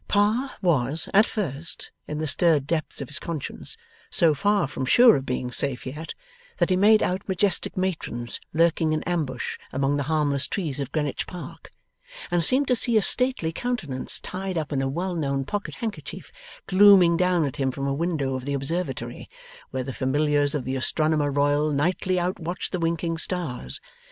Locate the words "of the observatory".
18.33-19.29